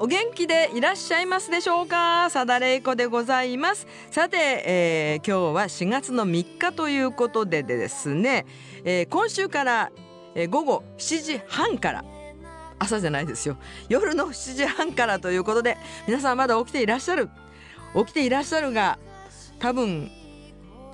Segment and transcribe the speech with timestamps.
[0.00, 2.30] お元気でいらっしゃいますでしょうか？
[2.30, 3.88] さだれいこでございます。
[4.12, 8.46] さて、えー今日は4月の3日ということでですね、
[8.84, 9.90] えー今週から、
[10.36, 12.04] えー午後7時半から
[12.78, 13.56] 朝じゃないですよ。
[13.88, 17.28] 夜の7時半からということで皆さんまだ起きていらっしゃる？
[17.96, 19.00] 起きていらっしゃるが
[19.58, 20.12] 多分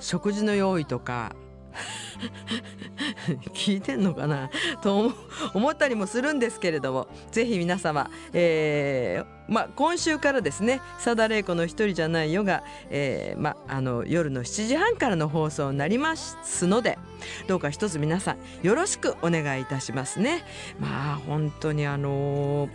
[0.00, 1.36] 食事の用意とか
[3.54, 4.50] 聞いてんのかな？
[4.82, 5.12] と
[5.54, 7.08] 思ったりもするんですけれども。
[7.30, 16.98] ぜひ皆様、えーま、今週からですね「さだれいこの一人じゃないよが」えーまあ、あの夜の7時半からの放送になりますので
[17.46, 20.44] どうか一つ皆さんよろしくお願いいたしますね。
[20.80, 22.70] まあ本当にあのー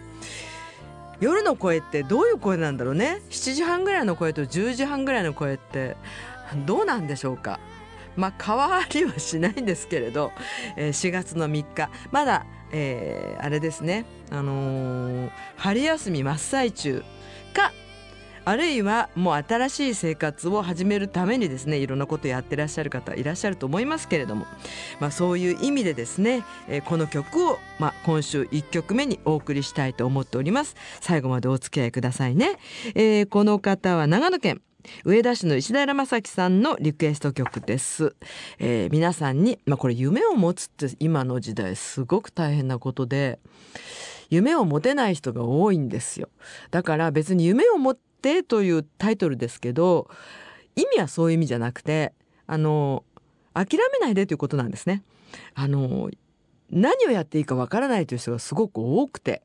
[1.21, 5.97] 夜の声ってどういう声なんだろうね？7時半ぐらいの声と10時半ぐらいの声って
[6.65, 7.59] どうなんでしょうか？
[8.19, 10.31] まあ変わりはしないんですけれど、
[10.75, 11.89] えー4月の3日。
[12.11, 14.05] まだ、えーあれですね。
[14.29, 17.03] あのー春休み真っ最中
[17.53, 17.71] か
[18.45, 24.45] あるいはもう新しい生活を始めるためにですねいろんなことやってらっしゃる方いらっしゃると思いますけれども、
[24.99, 30.75] まあ、そういう意味でですね、えーこの曲を、まあ、今週1曲目にお送りしたいと思っております。
[31.01, 32.57] 最後までお付き合いくださいね、
[32.95, 34.61] えーこの方は長野県
[35.03, 38.15] 上田市の石平正樹さんのリクエスト曲です、
[38.59, 43.39] えー皆さんに、まあ、これ夢を持つって今の時代すごく大変なことで
[44.29, 46.29] 夢を持てない人が多いんですよ。
[46.71, 50.09] だから別に夢を持ってというタイトルですけど
[50.75, 52.13] 意味はそういう意味じゃなくて
[52.47, 53.03] あの
[53.53, 55.03] 諦めないでということなんですね。
[55.55, 56.09] あの
[56.71, 59.41] 何をやっていいかわからないという人がすごく多くて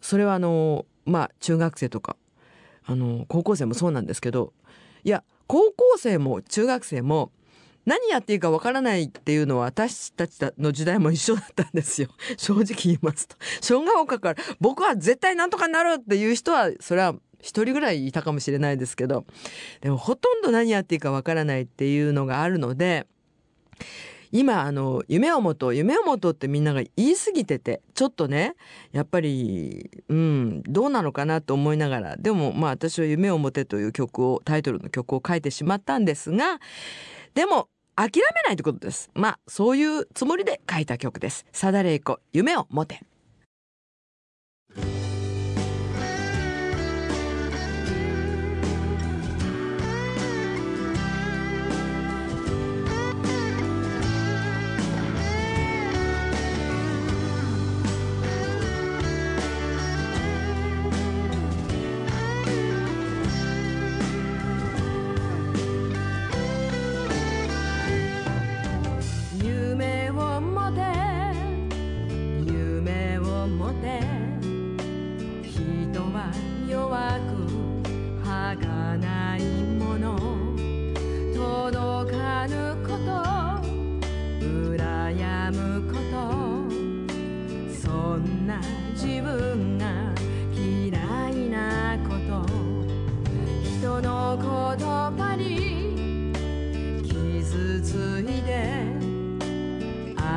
[0.00, 2.16] それはあのまあ中学生とか
[2.88, 4.54] あの高校生もそうなんですけど
[5.04, 7.30] いや高校生も中学生も
[7.84, 12.08] 何やっていいかわからないっていうのは私たちの時代も一緒だったんですよ。
[12.36, 13.36] 正直言いますと。
[13.62, 19.24] 小学校から僕は絶対なんとかなるっていう人はそれは一人ぐらいいたかもしれないですけど
[19.80, 23.06] でもほとんど何やっていいかわからないっていうのがあるので
[24.32, 28.54] 今あの夢を持とう夢を持とうってみんなが言い過ぎててちょっとね
[28.92, 36.60] やっぱりうんどうなのかなと思いながらでもまあ私は「夢を持て」という曲をタイトルの曲を書いてしまったんですが
[37.34, 39.10] でも諦めないってことです。
[39.14, 43.02] まあそういうつもりで書いた曲です「サダレイコ夢を持て」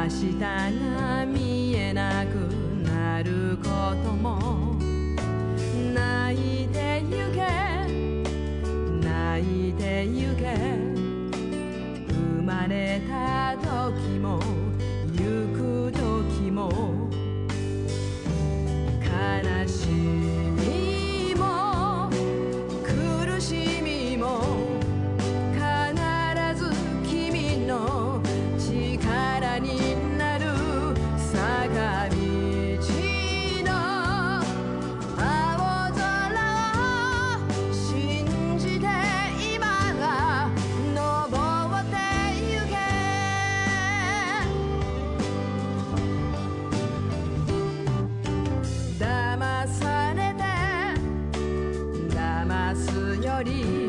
[0.02, 2.34] 明日が見えなく
[2.84, 3.70] なるこ
[4.04, 4.71] とも
[53.44, 53.81] す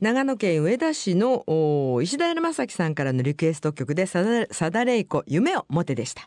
[0.00, 6.24] 長野県上田市のお石田山正樹さんからのリクエスト曲でさださだれいこ夢を持てでした。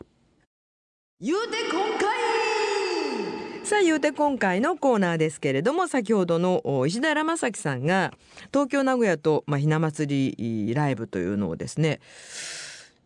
[1.20, 3.66] 言うて今回。
[3.66, 8.12] さあ言うて今回のコーナーですけれども先ほどのお石田山正樹さんが
[8.52, 11.98] 東京名古屋と、まあ、ひな祭りライブというのをですね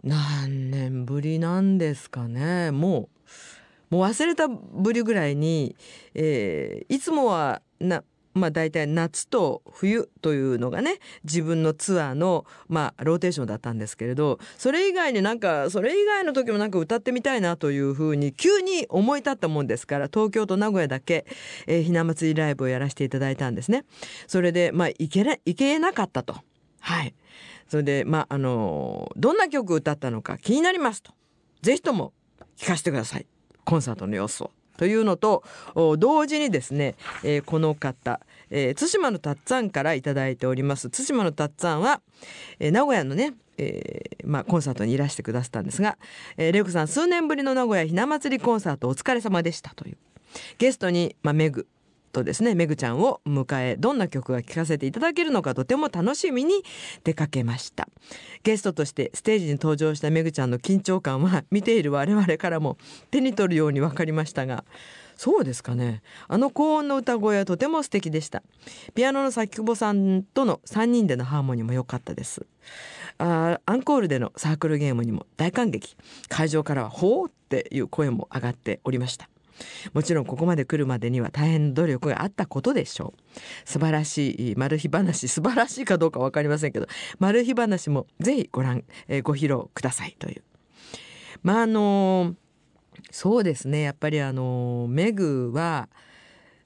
[0.05, 2.73] 何年ぶりなんですかね。
[2.73, 3.09] も
[3.91, 5.77] うもう忘れたぶりぐらいに、
[6.13, 8.05] えーいつもはな
[8.35, 21.27] まあ大体夏と冬というのがね自分のツアーのまあローテーションだったんですけれどそれ以外になんかそれ以外の時もなんか歌ってみたいなというふうに急に思い立ったもんですから東京と名古屋だけ、
[21.67, 23.85] えーひな祭りライブをやらせていただいたんですね。
[24.27, 26.37] それでまあ行けな行けなかったと。
[26.81, 27.15] はい
[27.69, 31.13] それでまああのどんな曲歌ったのか気になりますと
[31.63, 32.13] ぜひとも
[32.57, 33.27] 聞かせてください
[33.65, 34.51] コンサートの様子を。
[34.79, 35.45] というのと
[35.99, 40.89] 同時にですね、えーこの方、えー対馬のたっつぁんからいただいております。
[40.89, 42.01] 対馬のたっつぁんは、
[42.59, 45.99] えー名古屋のねえーまあ、コンサートにいらしてくださったんですが、
[46.37, 49.97] えー、レイコさん数年ぶりの名古屋ひな祭りコンサートお疲れ様でしたという。
[50.59, 51.67] ゲストに、まあ、メグ
[52.19, 52.55] とですね。
[52.55, 56.63] めぐちゃんを迎えどんな曲が聴かせていただけるのかとても楽しみに
[57.05, 57.89] 出かけました。
[58.43, 62.77] ゲストとしてステージに登場しためぐちゃんの緊張感は見ている我々からも
[63.11, 64.65] 手に取るように分かりましたが
[65.17, 66.03] そうですかね。
[66.29, 68.43] あの高音の歌声はとても素敵でした。
[68.95, 72.47] ピアノの崎久保さんとの3人でのハーモニーも良かったです。
[73.19, 75.97] あアンコールでのサークルゲームにも大感激。
[76.29, 79.29] 会場からは「ほう!」っていう声も上がっておりました。
[79.93, 83.39] もちろんここまで来るまでには大変努力があったことでしょう。
[83.65, 86.87] 素晴らしいマル秘話素晴らしいかどうか分かりませんけど
[87.19, 90.43] マル秘話もぜひご覧、えーご披露くださいという。
[91.43, 92.35] まああの
[93.11, 93.83] そうですね。
[93.83, 95.89] やっぱりあのメグは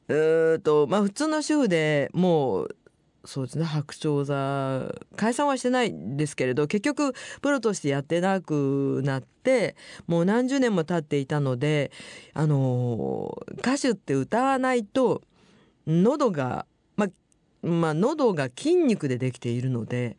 [0.08, 2.76] うーとまあ普通の主婦でもう
[3.24, 9.76] そうですね白鳥座解散はしてないんですけれど結局プロとしてやってなくなって
[10.06, 11.92] もう何十年も経っていたので
[12.34, 15.22] あの歌手って歌わないと
[15.86, 17.08] 喉がま
[17.62, 20.16] まあ喉が筋肉でできているので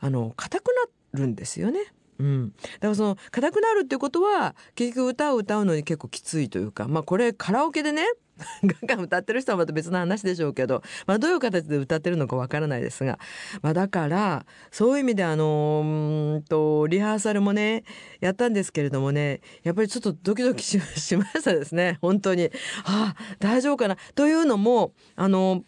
[0.00, 0.68] あの硬く
[1.14, 1.80] なるんですよね。
[2.18, 8.06] うん、だからその硬くなるっていうことは結局歌を歌うのに結構きついというかまあこれカラオケでね
[8.64, 13.18] ガンガン歌ってる人はまた別の話でしょうけど、まあ、どういう形で歌ってるのかわからないですが、
[13.62, 17.84] まあ、だからそういう意味であのうーんとリハーサルもね
[18.20, 21.98] やったんですけれどもねやっぱりちょっとドキドキししましたですね。
[22.02, 22.50] 本当に。
[22.84, 23.96] ああ大丈夫かな。
[24.14, 25.64] というのもあの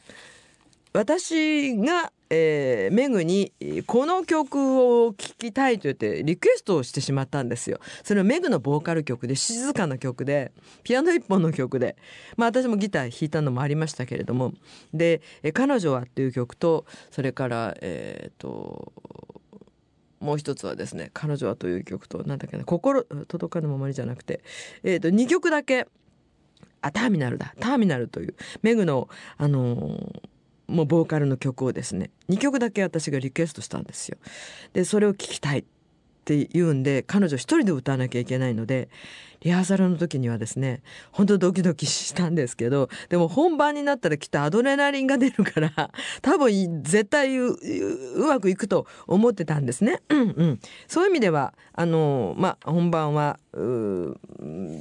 [0.93, 3.53] 私が、えー、メグに
[3.87, 7.81] この曲を聴きたいと言ってリクエストをしてしまったんですよ。
[8.05, 11.97] それはメグのボーカル曲で静かな曲でピアノ一本の曲で
[12.37, 14.53] まあ私もギター弾いたのもありましたけれども
[14.93, 15.23] で
[15.55, 18.93] 「彼女は」っていう曲とそれからえっ、と
[20.21, 24.43] もう一つはですね「彼女は」という曲となんだっけな「心届かぬままに」じゃなくて、
[24.83, 25.87] えー、と2曲だけ
[26.81, 30.28] あターミナルだターミナルというメグのあのー
[30.69, 34.19] もうボーカルの曲をですね2曲だけ私がリクエストしたんですよ。
[34.75, 35.65] でそれを聴きたいっ
[36.25, 38.91] て言うんで彼女一人で歌わなきゃいけないので
[39.43, 45.91] リハーサルの時にはですね本当ドキドキしたんですけどでも本番になったらきっとアドレナリンが出るから
[46.23, 50.03] 多分絶対うううまくいくと思ってたんですね。
[50.09, 54.19] うんうん、そういう意味ではあの、まあ、本番はどん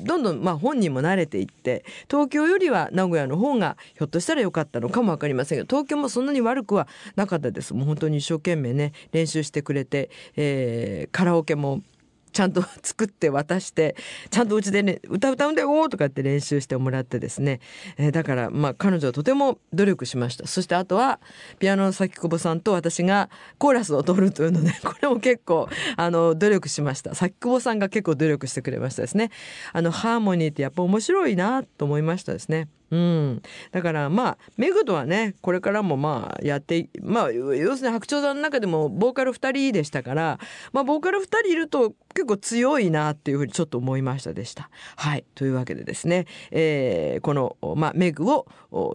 [0.05, 11.81] どん、まあ、本人も慣れていって東京よりは名古屋の方がひょっとしたら良かったのかも分かりませんけど東京もそんなに悪くはなかったですもう本当に一生懸命ね練習してくれて、えーカラオケも
[12.31, 13.95] ちゃんと作って渡して
[14.29, 17.59] ちゃんとうちでね歌歌うんだよとかって練習してもらってですね、
[17.97, 20.47] えーだからまあ彼女はとても努力しました。
[20.47, 21.19] そしてあとは
[21.59, 27.13] ピアノの崎久保さんと私がコーラスを取るというので これも結構あの努力しました。
[27.13, 29.29] 崎久保さんが結構努力してくれましたですね。
[29.73, 32.67] あのハーモニーってやっぱ面白いなと思いましたですね。
[32.89, 33.41] うん、
[33.71, 40.39] だからまあメグとはねこれからもまあやってまあ要するに白鳥座の中でもボーカル2人でしたから
[40.71, 44.69] まあボーカル2人いると結構強いなっていうふうにちょっと思いましたでした。
[44.95, 45.25] はい。
[45.35, 48.47] というわけでですね、えーこの、まあ、メグを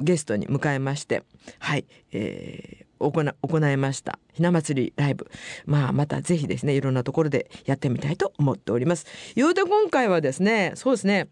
[0.02, 1.22] ゲストに迎えまして
[1.58, 3.10] はい、えー行
[3.42, 4.18] 行いました。
[4.32, 5.28] ひな祭りライブ。
[5.66, 9.06] まあまたぜひですねいろんなところでやってみたいと思っております。
[9.34, 11.28] 言うて今回はですねそうですね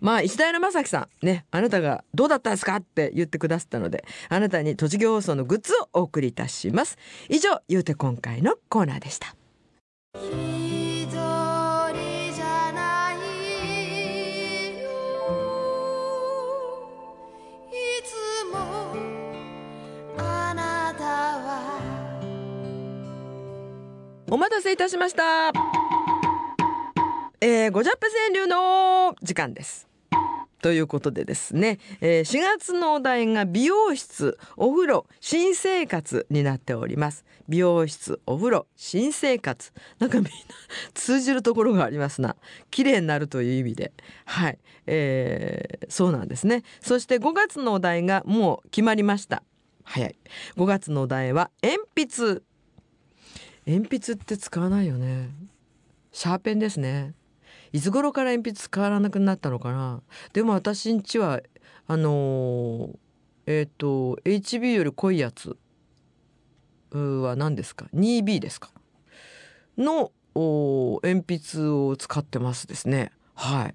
[0.00, 6.98] まあ、石平正樹さん、ね、あなたがどうだったんですかって言ってくださったので、あなたに栃木放送のグッズをお送りいたします。
[7.28, 9.34] 以上、ゆうて今回のコーナーでした。
[24.28, 25.52] お待たせいたしました。
[27.48, 29.88] えー、ごじゃっぺ川柳の時間です。
[30.60, 37.24] ということでですね、えー、4月のお題が美容室お風呂新生活になっております。
[37.48, 39.72] 美容室お風呂新生活。
[40.00, 40.30] なんかみんな
[40.92, 42.34] 通じるところがありますな。
[42.72, 43.92] 綺麗になるという意味で。
[44.24, 46.64] はい、えー、そうなんですね。
[46.80, 49.44] そして5月のお題がもう決まりました。
[49.84, 50.16] 早い。
[50.56, 52.42] 5月のお題は鉛筆。
[53.68, 55.28] 鉛筆って使わないよね。
[56.10, 57.14] シャーペンですね。
[57.76, 60.00] いつ頃から鉛筆使わなくなったのかな？
[60.32, 61.42] でも私んちは
[61.86, 62.96] あのー、
[63.44, 65.58] えっ、ー、と HB より濃いやつ
[66.90, 68.70] は何ですか？2B ですか？
[69.76, 73.12] の鉛筆を使ってますですね。
[73.34, 73.74] はい。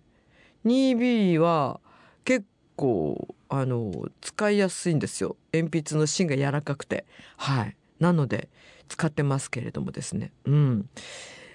[0.68, 1.80] 2B は
[2.26, 5.36] 結構あの使いやすいんですよ。
[5.54, 7.06] 鉛筆の芯が柔らかくて。
[7.38, 7.78] はい。
[8.00, 8.50] なので
[8.88, 10.32] 使ってますけれどもですね。
[10.46, 10.90] うん。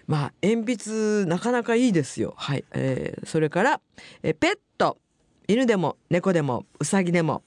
[0.06, 2.34] まあ鉛筆なかなかいいですよ。
[2.36, 3.80] はい、えー、それから、
[4.22, 4.98] えペット。
[5.48, 7.42] 犬でも猫でもうさぎでも。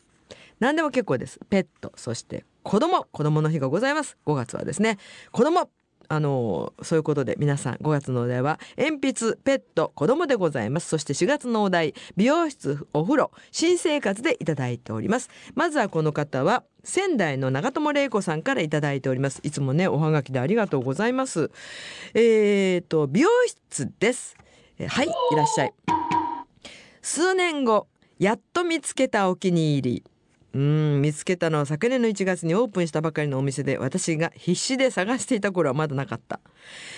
[0.60, 1.40] 何でも結構です。
[1.50, 1.94] ペット。
[1.96, 3.06] そして子供。
[3.12, 4.18] 子供の日がございます。
[4.26, 4.98] 5月はですね
[5.32, 5.70] 子供
[6.10, 10.90] あのそういうことで皆さん5月のお題は鉛筆ペット子供でございます。
[10.90, 15.30] そして4月のお題美容室お風呂新生活でいただいております。
[15.54, 19.40] まずはこの方は仙台の長友玲子さんからいただいております。
[19.44, 21.52] いつもねおはがきでありがとうございます。
[22.16, 24.36] えーと美容室です。
[24.88, 25.74] はいいらっしゃい。
[27.04, 27.88] 数年後
[28.18, 30.04] やっと見つけたお気に入り。
[30.54, 36.40] うん見つけたのは昨年の1月にオープンしたばかりのお店で私が必死で探していた頃はまだなかった、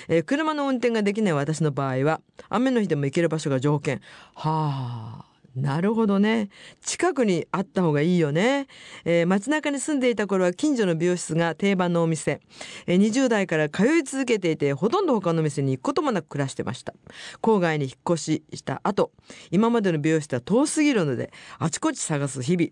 [0.07, 4.01] えー、車の運転ができない私の場合は雨の日でも行ける場所が条件。
[4.35, 6.49] はあなるほどね。
[6.81, 8.67] 近くにあった方がいいよね、
[9.03, 12.39] えー、街中に住んでいた頃は近所の美容室が定番のお店、
[12.87, 16.93] えー、20代から通い続けていてほとんど他の店に行くこともなく暮らしてました。
[17.41, 19.11] 郊外に引っ越しした後
[19.51, 22.71] 今までの美容室は遠すぎるのであちこち探す日々。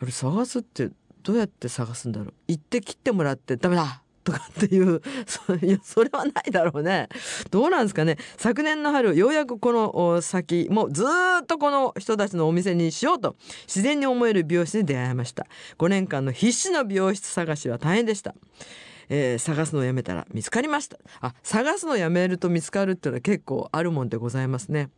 [0.00, 0.90] あれ探すって
[1.22, 2.34] どうやって探すんだろう？
[2.48, 4.02] 行って切ってもらってダメだ！
[4.22, 7.08] とかっていう そいやそれはないだろうね。
[7.50, 8.16] どうなんですかね？
[8.36, 11.04] 昨年の春ようやくこの先もうず
[11.42, 15.46] っとこの人たちのお店にしようと自然に思える美容室に出会いました。
[15.78, 18.34] 5年間の必死の美容室探しは大変でした。
[19.12, 20.96] えー、探すのをやめたら見つかりました。
[21.20, 24.88] あ探すのをやめると見つかるっていうのは結構あるもんでございますね。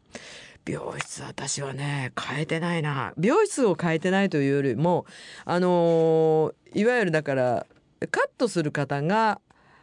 [0.64, 3.12] 美容室私はね変えてないな。
[3.16, 5.06] 美容室を変えてないというよりも
[5.44, 7.66] あのー、いわゆるだから
[8.10, 9.40] カットする方が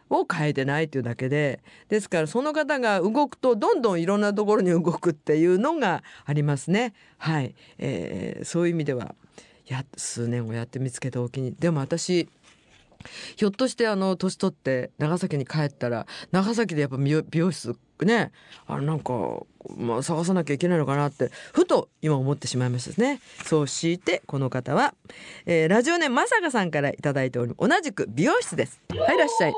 [0.09, 6.93] を変えてないというだけでですからその方が動くとどんどんいろんなところに動くっていうのがありますね。
[7.17, 9.15] はい、えー、そういう意味では
[9.67, 12.27] や数年をやって見つけたお気にでも私
[13.35, 17.75] ひょっとしてあの年取って長崎に帰ったら長崎でやっぱ美容室
[18.05, 18.31] ね
[18.67, 19.13] あなんか、
[19.77, 23.19] まあ、探さなきゃいけないのかなってふと今思ってしまいましたね。
[23.45, 24.93] そうしてこの方は、
[25.45, 28.81] えー、ラジオネームまさかさんから頂いており同じく美容室です。
[28.89, 29.53] はいいらっしゃい。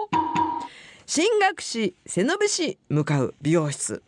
[1.06, 4.02] 進学し背伸びし向かう美容室。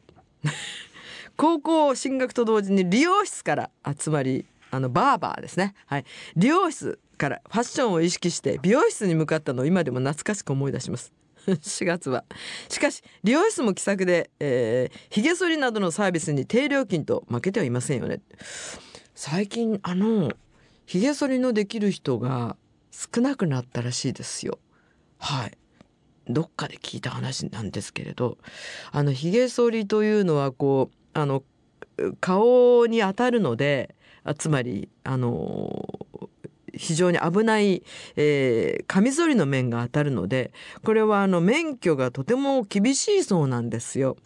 [1.35, 5.73] 高校進学と同時に理容室から集まりあのバーバーですね。
[5.87, 6.05] はい。
[6.35, 11.13] 理容室からファッションを意識して美容室に向かったのを今でも懐かしく思い出します。
[11.47, 12.23] 4月は。
[12.69, 18.21] しかし理容室も気さくで、えー、髭剃りなどのサービスに低料金と負けてはいませんよね。
[19.15, 20.31] 最近あの
[20.85, 22.57] 髭剃りのできる人が
[22.91, 24.59] 少なくなったらしいですよ。
[25.17, 25.57] はい。
[26.27, 28.37] どっかで聞いた話なんですけれど
[28.91, 31.43] あの髭剃りというのはこうあの
[32.21, 33.95] 顔に当たるので
[34.37, 36.02] つまりあの
[36.73, 37.83] 非常に危ない、
[38.15, 40.51] えー、カミソリの面が当たるので
[40.83, 44.17] これはあの免許がとても厳しいそうなんですよ。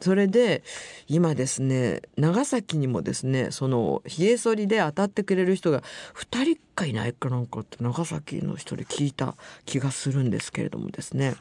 [0.00, 0.62] それで
[1.08, 5.82] 今ですね長崎にもですねその冷え剃りで当たってくれる人が
[6.14, 11.34] 2人かいないかなんかって長崎の人で聞いた気がするんですけれどもですね。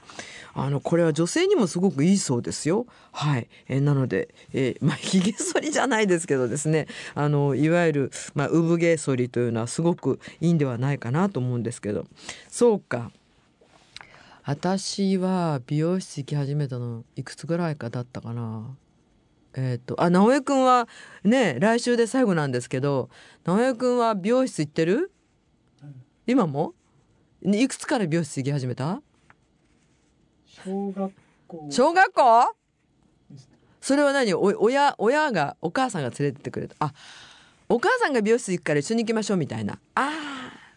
[0.53, 2.85] あのこれは女性にもすごくいいそうですよ。
[3.11, 6.87] はい、えー、なので、えー、まあひげ剃りじゃないですけどですね。
[7.15, 12.05] あのいわゆる、まあ、産毛剃りというのはすごくいいんではないかなと思うんですけど。
[12.49, 13.11] そうか。
[14.45, 18.75] 私は美容室行き始めたのいくつぐらいかだったかな。
[19.55, 20.87] えっ、ー、とあ直江くんは
[21.23, 23.09] ね来週で最後なんですけど
[23.45, 25.12] 直江くんは美容室行ってる、
[26.25, 26.73] 今も？
[27.41, 29.01] いくつから美容室行き始めた？
[30.47, 31.13] 小学
[31.47, 31.67] 校。
[31.69, 32.55] 小学校？
[33.81, 34.33] それは何？
[34.33, 36.75] お親親がお母さんが連れてってくれた。
[36.79, 36.93] あ
[37.67, 39.79] お母さんが美容室行くから一緒に行きましょうみたいな。
[39.95, 40.11] あ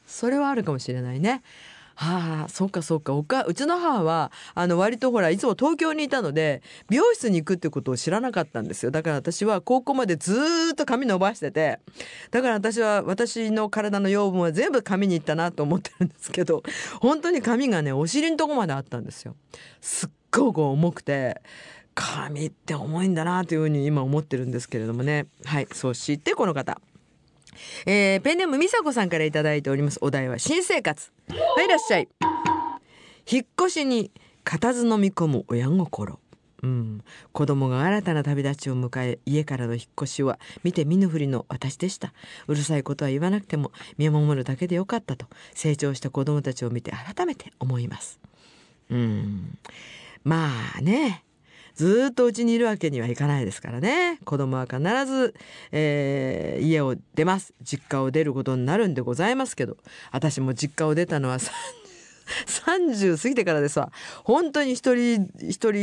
[0.06, 1.42] それはあるかもしれないね
[1.98, 3.14] はあそうかそうか。
[3.14, 8.90] おかうちの母はあの割とほらいつも東京にいたので美容室に行くってことを知らなかったんですよ。
[8.90, 10.35] だから私は高校までず
[10.72, 11.80] っと髪伸ばしてて
[12.30, 16.62] だから私は私の体の養分は全部髪に行ったなと思ってるんですけど
[17.00, 19.35] 本当に髪がねお尻のとこまであったんですよ。
[19.80, 21.40] すっごく重くて
[21.94, 25.26] 髪って重いんだなというふうに今思ってるんですけれどもね。
[25.46, 26.78] はいそしてこの方。
[27.86, 29.98] えーペンネームみさこさんからいただいております。
[30.00, 31.12] お題は新生活。
[31.28, 32.08] はいらっしゃい。
[33.30, 34.10] 引っ越しに
[34.44, 36.20] 固唾飲み込む親心。
[36.62, 42.12] うん、子供が新たな旅立ちを迎え家からの引っ越しは見て見ぬふりの私でした。
[42.46, 48.18] うるさいことは言わなくても見守るだけでよかったと成長した子供たちを見て改めて思います。
[48.90, 49.58] うん。
[50.24, 51.25] まあね。
[51.76, 54.18] ずっとうちにいるわけにはいかないですからね。
[54.24, 55.34] 子供は必ず、
[55.72, 57.52] えー家を出ます。
[57.62, 59.76] 実家を出ることになるんでございますけど。
[60.10, 63.92] 私も実家を出たのは30過ぎてからですわ。
[64.24, 65.76] 本当に一人一人え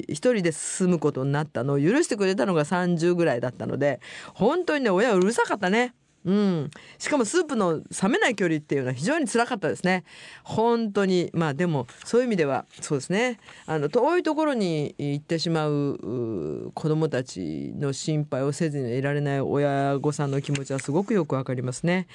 [0.00, 4.00] ー一人で住むことになったのを許してくれたのが30ぐらいだったので
[4.34, 5.94] 本当にね親うるさかったね。
[6.24, 10.04] うん、しかもスープの冷めない距離っていうのは非常につらかったですね。
[10.42, 11.30] 本当に。
[11.34, 13.38] まあでもそういう意味ではそうですね。
[13.66, 22.06] あの遠いところに行ってしまう子どもたちの心配をせずにいられない親御さんの気持ちはすごくよくわかりますね。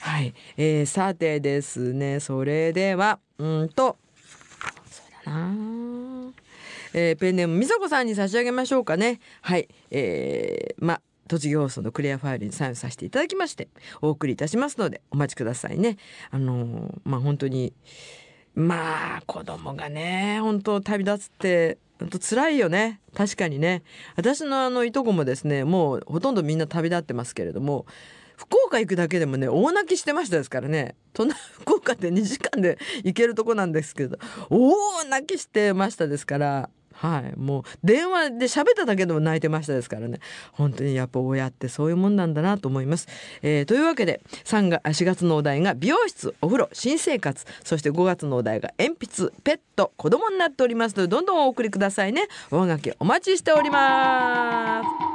[0.00, 2.20] はい、えー、さてですね。
[2.20, 3.98] それではうんと
[4.90, 6.32] そうだな。
[6.94, 9.20] えーペンネームみさこさんに差し上げましょうかね。
[9.42, 9.68] はい。
[9.90, 13.68] えー、ま栃木放送のクリアファイルにサインさせていただきまして
[14.02, 15.96] お送りいたしますのでお待ちくださいね。
[16.32, 17.72] あのーまあ本当に
[18.56, 23.00] まあ子供がね本当旅立つって本当辛いよね。
[23.14, 23.84] 確かにね。
[24.16, 27.86] 私のあのいとこもですねもうほとんどみんな旅立ってますけれども
[28.36, 30.96] 福岡行くだけでもね大泣きしてましたですからね。
[31.12, 37.38] 隣福岡って2時間で行けるとこなんですけど大泣きしてましたですからはい。
[37.38, 40.20] もう電話で喋っただけでも泣いてましたですからね。
[40.52, 43.08] 本当にやっぱ親ってそういうもんなんだなと思います、
[43.40, 47.46] えーというわけで3月4月のお題が美容室お風呂新生活。
[47.64, 52.28] そして5月のお題が鉛筆ペット子供になっておりますのでどんどんお送りくださいね。
[52.50, 55.09] おはがきお待ちしております。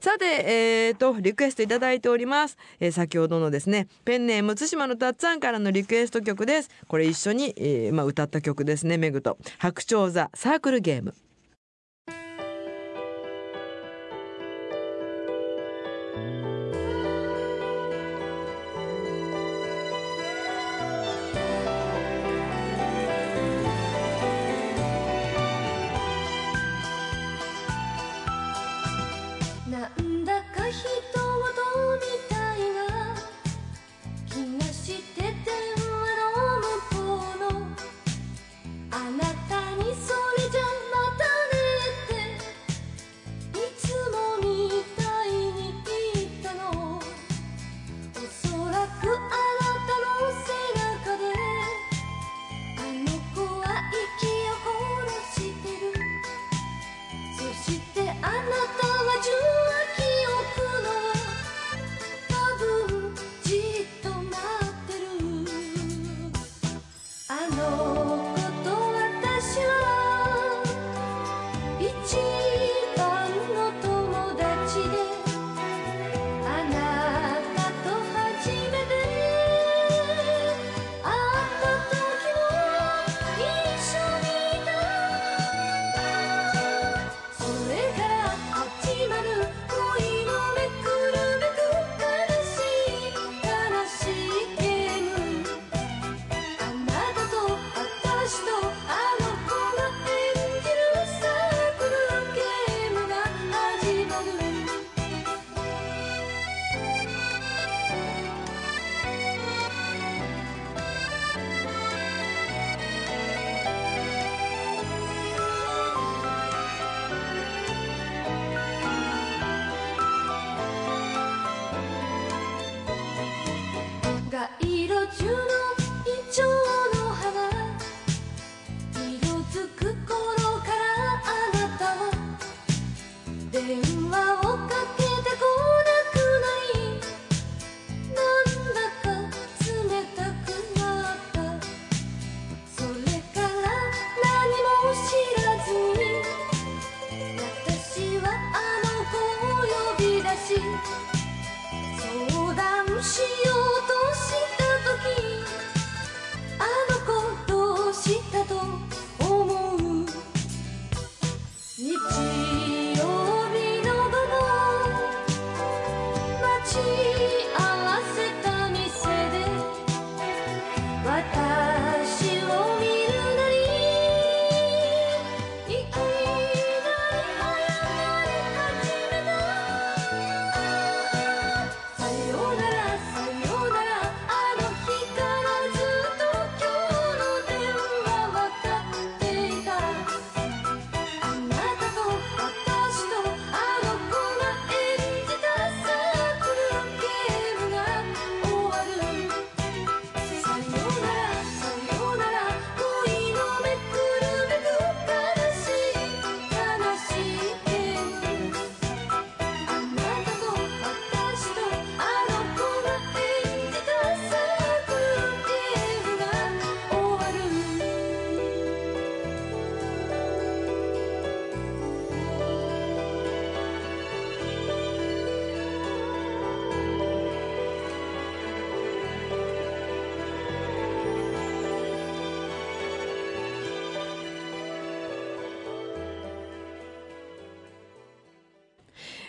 [0.00, 6.70] さて、えー、とリクエストいただいております、えー先ほどのですねペンネーム対馬のたっつぁんからのリクエスト曲です。
[6.88, 9.38] これ一緒に、えーまあ、歌った曲ですねメグと。
[9.58, 11.14] 白鳥座サークルゲーム。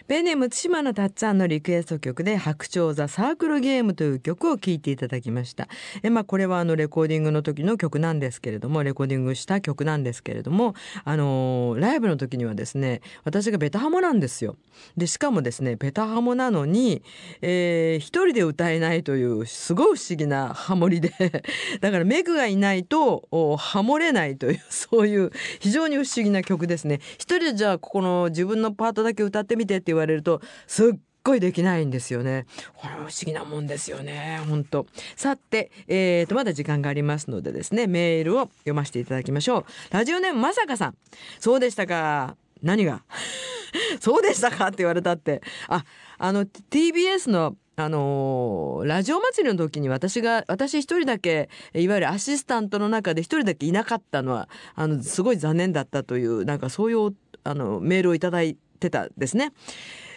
[0.08, 5.68] ペンネーム対馬のたっつぁんのリクエスト曲で白鳥座サークルゲームという曲を聴いていただきました。
[6.02, 14.56] えまあこれはあのレコーディングの時の曲なんですけれどもレコーディングした曲なんですけれどもあのーライブの時にはですね私がベタハモなんですよ。
[14.96, 17.04] でしかもですねベタハモなのに、
[17.42, 21.12] えー一人で歌えないというすごい不思議なハモリで
[21.82, 27.02] だからメグがいないとおハモれないというそういう非常に不思議な曲ですね。
[27.16, 30.92] 一人でじゃあここの自分のパートだけ歌ってみてって言言われるとすっ
[31.28, 32.46] ごいできないんですよね。
[32.76, 34.40] これ不思議なもんですよね。
[34.48, 34.88] 本当。
[35.16, 39.66] さて、えー、とまだ時間がありますのでですね、メールを読ませていただきましょう。
[39.92, 40.96] ラジオネームまさかさん。
[41.40, 42.38] そうでしたか。
[42.64, 43.04] 何が？
[44.00, 44.68] そうでしたか？
[44.68, 45.42] って言われたって。
[45.68, 45.84] あ、
[46.18, 59.52] あの TBS のあのーラジオ祭りの時に私が私一人だけいわゆるアシスタントの中で一人だけいなかったのはあのすごい残念だったというなんかそういうあのメールをいただいてたですね。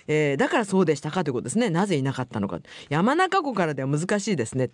[0.07, 1.70] えーだからそうでしたかということですね。
[1.70, 2.61] なぜいなかったのか。
[2.88, 4.70] 山中湖からでは難しいですね。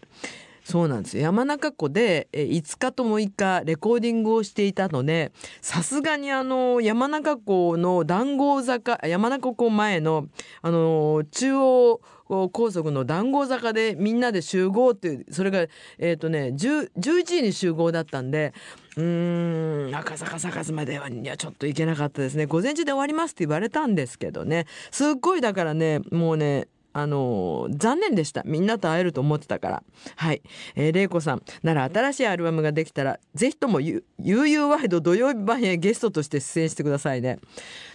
[0.66, 1.16] そうなんです。
[1.16, 5.31] 山中湖で5日と6日レコーディングをしていたので
[5.62, 10.26] さすがにあの山中湖の談合坂山中湖前の
[10.62, 16.90] あの中央高速の談合坂でみんなで集合っていうそれがえっ、とね11
[17.22, 18.52] 時に集合だったんで
[18.96, 22.46] うん赤坂サカスまではいやちょっと行けなかったですね。
[22.46, 24.66] 午前中で終わりますって言われたんですけどね。
[24.90, 26.66] すっごいだからねもうね
[26.98, 28.42] あの残念でした。
[28.46, 29.82] みんなと会えると思ってたから。
[30.16, 30.40] はい、
[30.76, 31.42] えー、玲子さん。
[31.62, 37.38] なら新しいアルバムができたらぜひともゆ悠々ワイド土曜日版へゲストとして出演してくださいね。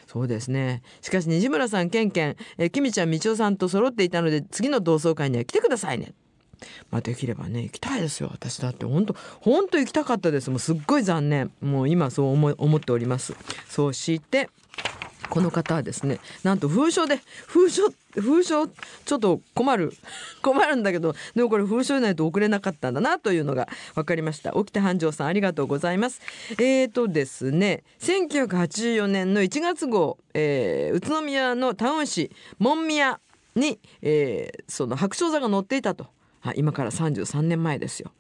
[0.06, 0.84] そうですね。
[1.02, 6.14] しかし西村さんケンケン、えー、キミちゃんみちおさんと揃っていたので次の同窓会には来てくださいね。
[6.92, 8.30] まあ、できればね行きたいですよ。
[8.32, 8.86] 私だって。
[8.86, 10.52] 本当本当行きたかったです。
[10.52, 11.52] もうすっごい残念。
[11.60, 13.34] もう今そう思思っております。
[13.68, 14.52] そして
[15.32, 19.94] この方はですねなんと封書で封書封書ちょっと困る
[20.44, 24.54] 困るんだけどでもこれ封書でないと送れなかったんだなというのが分かりました。
[24.56, 26.22] 沖田繁盛さんありがとうございます。
[26.60, 33.22] えーとですね1984年の1月号、えー宇都宮のタウン誌門宮
[33.56, 36.08] に、えーその白鳥座が載っていたと、
[36.42, 38.12] はい、今から33年前ですよ。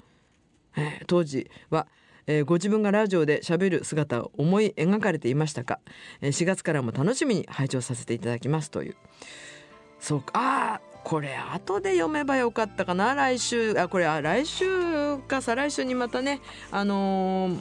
[0.78, 1.88] えー当時は、
[2.32, 5.80] えーご自分がラジオで喋る姿を思い描かれていましたか、
[6.22, 8.96] えー4月からも楽しみに拝聴させていただきますという。
[10.00, 10.32] そうか。
[10.36, 13.14] あこれ後で読めばよかったかな。
[13.16, 16.40] 来週あこれあ来週か再来週にまたね
[16.72, 17.60] あのー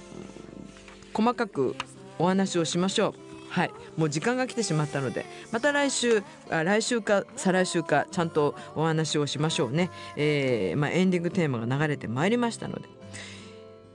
[1.12, 1.74] 細かく
[2.20, 3.14] お話をしましょう。
[3.50, 5.26] はい、もう時間が来てしまったので。
[5.50, 12.99] また来週あ来週か再来週かちゃんとお話をしましょうね、えーまあ、エンディングテーマが流れてまいりましたので。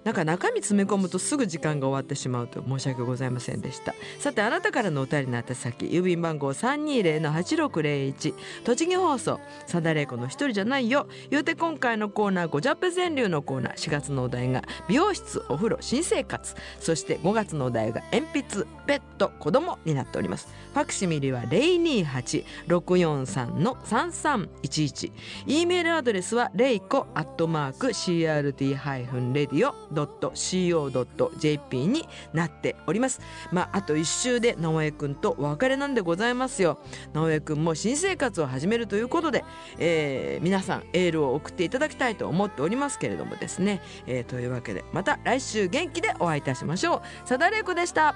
[0.06, 3.96] なんか中身詰め込むとすぐ時間が終わってしまうと申し訳ございませんでした。
[4.20, 11.08] さてあなたからのお便りの宛先郵便番号320-8601栃木放送さだれいこの一人じゃないよ。
[11.32, 13.76] 言うて今回のコーナーごじゃっぺ川柳のコーナー。
[13.76, 16.54] 4月のお題が美容室お風呂新生活。
[16.80, 20.48] そして5月のお題が鉛筆ペット子供になっております。
[20.74, 25.12] ファクシミリは028-643の3311
[25.48, 33.21] e メールアドレスはレイコアットマーク CRT-radio .co.jp になっております。
[33.51, 36.79] まああと一周で直江くんとお別れなんでございますよ。
[37.13, 39.43] 直江くんも新生活を始めるということで、
[39.79, 47.27] えー皆さんエールを送っていただきたいと思っておりますけれどもですね、えーというわけでまた来週元気でお会いいたしましょう。
[47.27, 48.15] さだれいこでした。